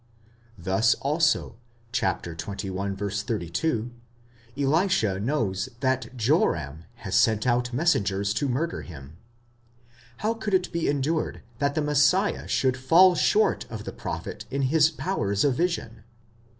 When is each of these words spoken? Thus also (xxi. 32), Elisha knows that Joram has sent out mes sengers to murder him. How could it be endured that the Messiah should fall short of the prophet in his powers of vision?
Thus 0.57 0.95
also 0.95 1.57
(xxi. 1.93 3.13
32), 3.27 3.91
Elisha 4.57 5.19
knows 5.19 5.69
that 5.81 6.17
Joram 6.17 6.85
has 6.95 7.13
sent 7.15 7.45
out 7.45 7.71
mes 7.71 7.93
sengers 7.93 8.33
to 8.37 8.49
murder 8.49 8.81
him. 8.81 9.17
How 10.17 10.33
could 10.33 10.55
it 10.55 10.71
be 10.71 10.89
endured 10.89 11.43
that 11.59 11.75
the 11.75 11.83
Messiah 11.83 12.47
should 12.47 12.77
fall 12.77 13.13
short 13.13 13.67
of 13.69 13.83
the 13.83 13.93
prophet 13.93 14.45
in 14.49 14.63
his 14.63 14.89
powers 14.89 15.43
of 15.43 15.53
vision? 15.53 16.03